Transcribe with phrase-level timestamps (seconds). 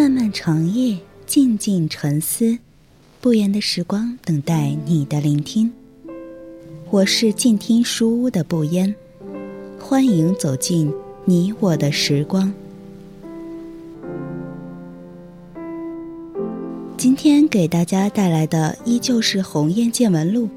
[0.00, 0.96] 漫漫长夜，
[1.26, 2.56] 静静沉思，
[3.20, 5.70] 不言的时光等待你的聆听。
[6.88, 8.94] 我是静听书屋的不言，
[9.78, 10.90] 欢迎走进
[11.26, 12.50] 你我的时光。
[16.96, 20.44] 今天给大家带来的依旧是《鸿雁见闻录》。《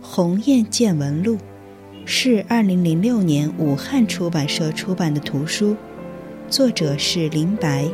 [0.00, 1.36] 鸿雁见闻录》
[2.04, 5.76] 是二零零六年武汉出版社出版的图书，
[6.50, 7.84] 作者是林白。《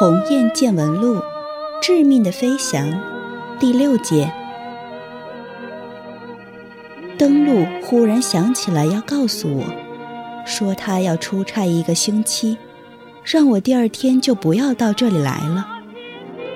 [0.00, 1.16] 鸿雁见闻录》
[1.82, 2.90] 致命的飞翔
[3.58, 4.32] 第六节。
[7.18, 9.66] 登陆忽然想起来要告诉我，
[10.46, 12.56] 说他要出差一个星期，
[13.22, 15.68] 让我第二天就不要到这里来了。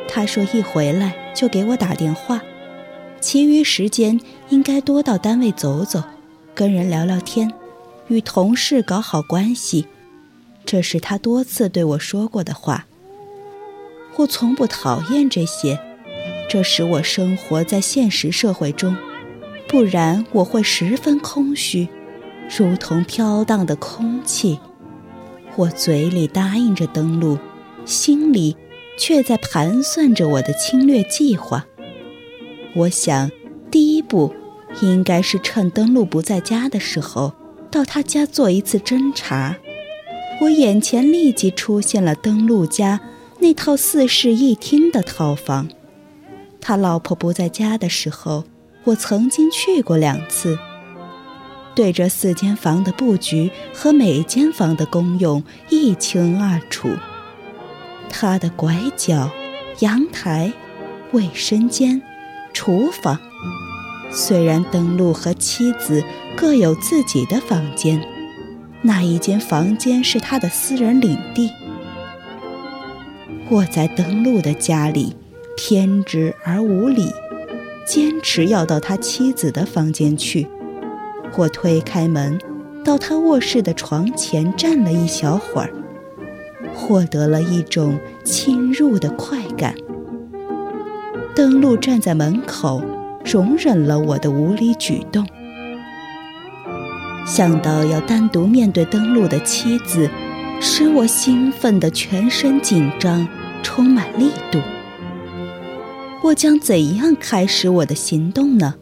[0.08, 2.40] 他说一回来就给我打电话，
[3.20, 6.02] 其余时间应该多到单位走走，
[6.54, 7.52] 跟人聊聊天，
[8.08, 9.86] 与同事搞好关系。
[10.64, 12.86] 这是他多次对我说过的话。
[14.16, 15.78] 我从不讨厌这些，
[16.48, 18.96] 这使我生活在现实社会中，
[19.66, 21.88] 不然我会十分空虚，
[22.56, 24.60] 如同飘荡的空气。
[25.56, 27.38] 我嘴里答应着登陆，
[27.84, 28.56] 心里
[28.96, 31.66] 却在盘算着我的侵略计划。
[32.76, 33.30] 我想，
[33.70, 34.32] 第一步
[34.80, 37.32] 应该是趁登陆不在家的时候，
[37.68, 39.56] 到他家做一次侦查。
[40.40, 43.00] 我眼前立即出现了登陆家。
[43.44, 45.68] 那套四室一厅的套房，
[46.62, 48.44] 他老婆不在家的时候，
[48.84, 50.58] 我曾经去过两次。
[51.74, 56.88] 对这四间房的布局和每间房的功用一清二楚。
[58.08, 59.30] 他的拐角、
[59.80, 60.50] 阳台、
[61.12, 62.00] 卫生间、
[62.54, 63.20] 厨房，
[64.10, 66.02] 虽然登陆和妻子
[66.34, 68.02] 各有自己的房间，
[68.80, 71.50] 那一间房间是他的私人领地。
[73.54, 75.14] 我在登陆的家里，
[75.56, 77.12] 偏执而无礼，
[77.86, 80.48] 坚持要到他妻子的房间去。
[81.36, 82.36] 我推开门，
[82.84, 85.70] 到他卧室的床前站了一小会儿，
[86.74, 89.76] 获得了一种侵入的快感。
[91.36, 92.82] 登陆站在门口，
[93.24, 95.24] 容忍了我的无理举动。
[97.24, 100.10] 想到要单独面对登陆的妻子。
[100.60, 103.26] 使我兴奋的全身紧张，
[103.64, 104.60] 充满力度。
[106.22, 108.74] 我将怎样开始我的行动呢？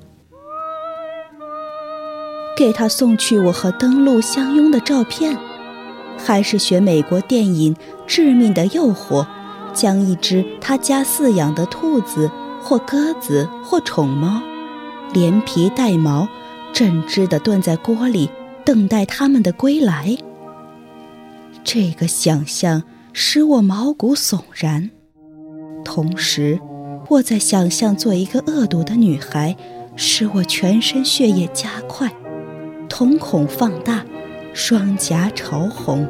[2.55, 5.35] 给他送去我和登陆相拥的照片，
[6.19, 7.75] 还是学美国电影
[8.07, 9.25] 《致命的诱惑》，
[9.73, 12.31] 将一只他家饲养的兔子
[12.63, 14.43] 或鸽子或宠猫，
[15.15, 16.29] 连皮带毛，
[16.73, 18.29] 整只的炖在锅里，
[18.65, 20.17] 等待他们的归来？
[21.65, 24.91] 这个想象使我毛骨悚然，
[25.85, 26.59] 同时，
[27.09, 29.55] 我在想象做一个恶毒的女孩，
[29.97, 32.11] 使我全身血液加快，
[32.89, 34.05] 瞳孔放大，
[34.55, 36.09] 双颊潮红。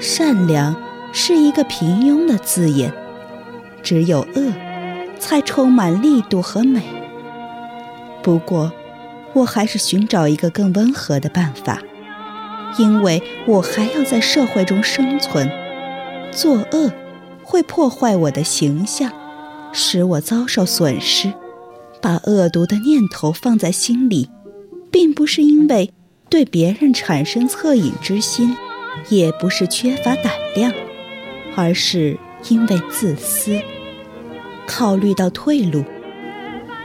[0.00, 0.74] 善良
[1.12, 2.92] 是一个平庸的字眼，
[3.84, 4.52] 只有恶，
[5.20, 6.82] 才充满力度和美。
[8.20, 8.72] 不过，
[9.32, 11.80] 我还是寻找一个更温和的办法。
[12.78, 15.50] 因为我还要在社会中生存，
[16.30, 16.90] 作恶
[17.42, 19.12] 会破坏我的形象，
[19.72, 21.32] 使我遭受损失。
[22.00, 24.28] 把恶毒的念头放在心里，
[24.90, 25.92] 并不是因为
[26.28, 28.56] 对别人产生恻隐之心，
[29.08, 30.72] 也不是缺乏胆量，
[31.54, 32.18] 而是
[32.48, 33.60] 因为自私。
[34.66, 35.84] 考虑到退路，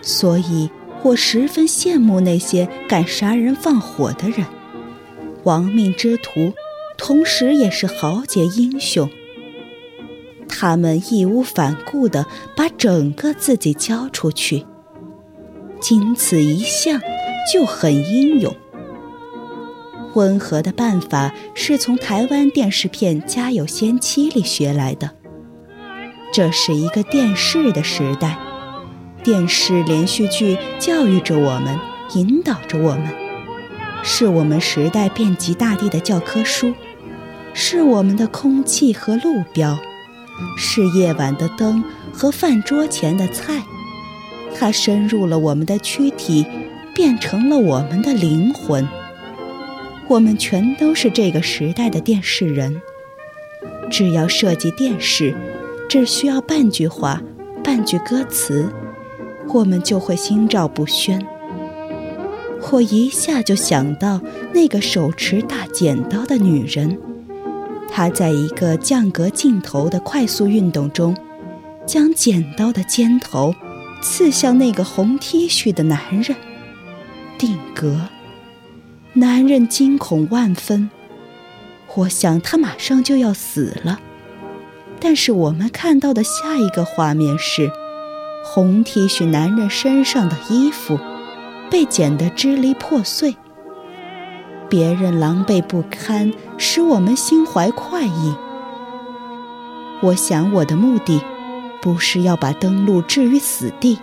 [0.01, 0.69] 所以
[1.01, 4.45] 我十分羡慕那些敢杀人放火的人。
[5.47, 6.53] 亡命之徒，
[6.97, 9.09] 同时也是豪杰英雄。
[10.49, 14.65] 他们义无反顾地把整个自己交出去，
[15.79, 16.99] 仅此一项
[17.53, 18.53] 就很英勇。
[20.15, 25.11] 温和的办法是从台湾电视片《家有仙妻》里学来的。
[26.33, 28.37] 这是一个电视的时代，
[29.23, 31.79] 电视连续剧教育着我们，
[32.15, 33.26] 引导着我们。
[34.09, 36.73] 是我们时代遍及大地的教科书，
[37.53, 39.77] 是我们的空气和路标，
[40.57, 41.83] 是夜晚的灯
[42.13, 43.61] 和饭桌前的菜。
[44.55, 46.45] 它深入了我们的躯体，
[46.95, 48.87] 变成了我们的灵魂。
[50.07, 52.81] 我们全都是这个时代的电视人。
[53.91, 55.35] 只要涉及电视，
[55.89, 57.21] 只需要半句话、
[57.61, 58.71] 半句歌词，
[59.49, 61.23] 我们就会心照不宣。
[62.71, 64.21] 我一下就想到
[64.53, 66.99] 那个手持大剪刀的女人，
[67.89, 71.15] 她在一个降格镜头的快速运动中，
[71.87, 73.55] 将剪刀的尖头
[74.01, 76.35] 刺向那个红 T 恤的男人。
[77.37, 77.99] 定格。
[79.13, 80.91] 男人惊恐万分，
[81.95, 83.99] 我想他马上就要死了。
[84.99, 87.71] 但是我们看到的下一个画面是，
[88.43, 90.99] 红 T 恤男人身上的衣服
[91.69, 93.35] 被剪得支离破碎，
[94.69, 98.35] 别人狼狈不堪，使我们心怀快意。
[100.01, 101.21] 我想我的目的
[101.81, 103.97] 不是要把登陆置于死地，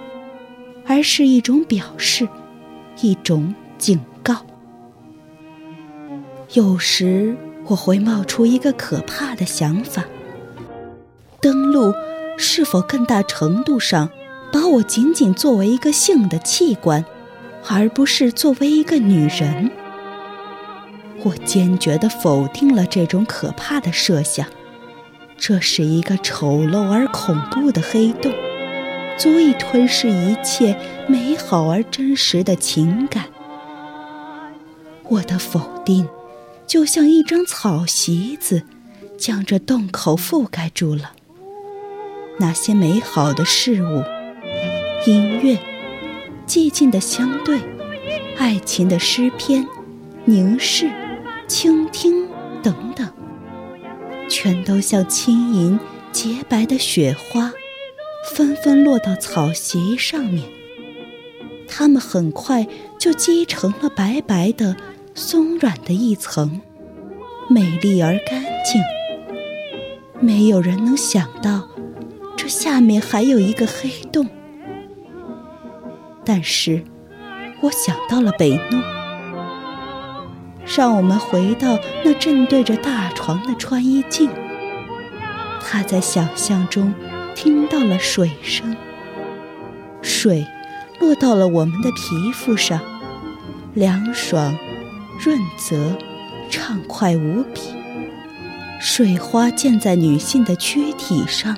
[0.87, 2.28] 而是一种表示，
[3.00, 4.37] 一种警告。
[6.52, 10.05] 有时我会冒出一个可怕的想法：
[11.40, 11.93] 登陆
[12.37, 14.11] 是否更大程度上
[14.52, 17.05] 把我仅仅作为一个性的器官，
[17.69, 19.70] 而不是作为一个女人？
[21.22, 24.46] 我坚决地否定了这种可怕的设想。
[25.37, 28.32] 这是一个丑陋而恐怖的黑洞，
[29.19, 30.76] 足以吞噬一切
[31.06, 33.25] 美好而真实的情感。
[35.08, 36.08] 我的否定。
[36.66, 38.62] 就像一张草席子，
[39.19, 41.12] 将这洞口覆盖住了。
[42.38, 44.02] 那些美好的事物，
[45.06, 45.58] 音乐、
[46.46, 47.61] 寂静的相对、
[48.37, 49.67] 爱情的诗篇、
[50.25, 50.91] 凝视、
[51.46, 52.29] 倾听
[52.62, 53.08] 等等，
[54.29, 55.79] 全都像轻盈
[56.12, 57.52] 洁白的雪花，
[58.35, 60.44] 纷纷落到草席上面。
[61.67, 62.67] 它们很快
[62.99, 64.76] 就积成了白白的。
[65.17, 66.61] 松软的一层，
[67.49, 68.82] 美丽而干净。
[70.20, 71.69] 没有人能想到，
[72.37, 74.26] 这下面还有一个黑洞。
[76.25, 76.82] 但是，
[77.61, 78.82] 我想到了北诺。
[80.76, 84.31] 让我们回到那正对着大床的穿衣镜。
[85.61, 86.94] 他在想象中
[87.35, 88.75] 听到了水声，
[90.00, 90.47] 水
[91.00, 92.81] 落到了我们的皮肤上，
[93.75, 94.56] 凉爽。
[95.23, 95.97] 润泽，
[96.50, 97.61] 畅快无比。
[98.81, 101.56] 水花溅在女性的躯体上，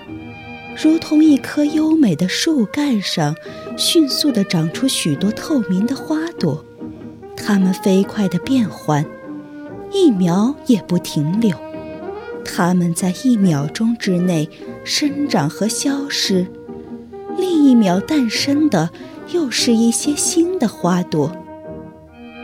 [0.76, 3.34] 如同一棵优美的树干上，
[3.78, 6.62] 迅速地长出许多透明的花朵。
[7.34, 9.04] 它们飞快地变换，
[9.90, 11.56] 一秒也不停留。
[12.44, 14.48] 它们在一秒钟之内
[14.84, 16.46] 生长和消失，
[17.38, 18.90] 另一秒诞生的
[19.32, 21.32] 又是一些新的花朵。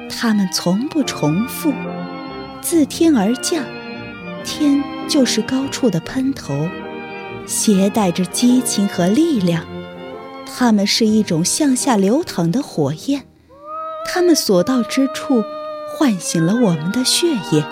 [0.08, 1.72] 它们从不重复，
[2.62, 3.62] 自天而降，
[4.42, 6.68] 天就是高处的喷头，
[7.46, 9.64] 携带着激情和力量。
[10.46, 13.22] 它们是一种向下流淌的火焰，
[14.06, 15.42] 它们所到之处，
[15.88, 17.64] 唤醒了我们的血液。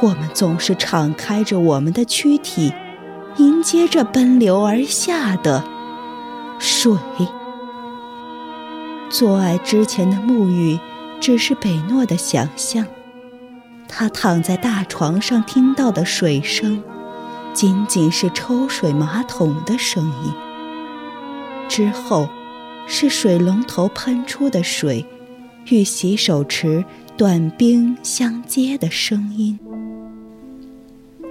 [0.00, 2.72] 我们总是敞开着我们的躯体，
[3.36, 5.64] 迎接着奔流而下的
[6.58, 6.96] 水。
[9.08, 10.78] 做爱之前的沐浴。
[11.18, 12.84] 只是北诺的想象，
[13.88, 16.82] 他躺在大床上听到的水声，
[17.56, 20.32] 仅仅是抽水马桶的声音。
[21.66, 22.28] 之后，
[22.86, 25.02] 是水龙头喷出的水，
[25.70, 26.84] 与洗手池
[27.16, 29.58] 短兵相接的声音。《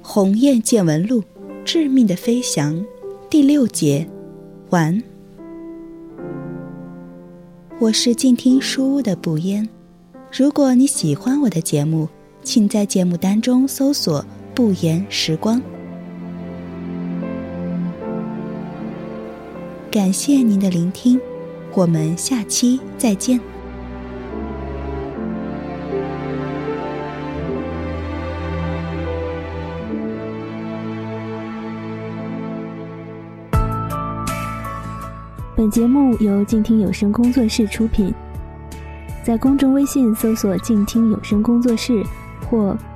[0.00, 1.20] 鸿雁见闻录》，
[1.62, 2.82] 致命的飞翔，
[3.28, 4.08] 第六节，
[4.70, 5.02] 完。
[7.78, 9.68] 我是静听书屋的不烟。
[10.32, 12.08] 如果你喜欢我的节目，
[12.42, 14.24] 请在节目单中搜索
[14.56, 15.62] “不言时光”。
[19.92, 21.20] 感谢您的聆听，
[21.74, 23.38] 我们下期再见。
[35.54, 38.14] 本节目由静听有声工作室出品，
[39.22, 42.02] 在公众微信搜索“静听有声工作室”
[42.48, 42.76] 或“